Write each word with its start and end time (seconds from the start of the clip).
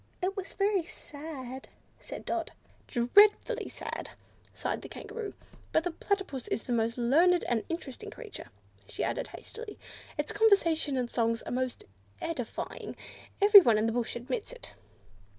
"It 0.19 0.35
was 0.35 0.55
very 0.55 0.81
sad," 0.83 1.67
said 1.99 2.25
Dot. 2.25 2.49
"Dreadfully 2.87 3.69
sad!" 3.69 4.09
sighed 4.51 4.81
the 4.81 4.89
Kangaroo; 4.89 5.35
"but 5.71 5.83
the 5.83 5.91
Platypus 5.91 6.47
is 6.47 6.67
a 6.67 6.71
most 6.71 6.97
learned 6.97 7.43
and 7.47 7.63
interesting 7.69 8.09
creature," 8.09 8.47
she 8.87 9.03
added 9.03 9.27
hastily. 9.27 9.77
"Its 10.17 10.31
conversation 10.31 10.97
and 10.97 11.11
songs 11.11 11.43
are 11.43 11.51
most 11.51 11.83
edifying; 12.19 12.95
everyone 13.43 13.77
in 13.77 13.85
the 13.85 13.91
bush 13.93 14.15
admits 14.15 14.51
it." 14.51 14.73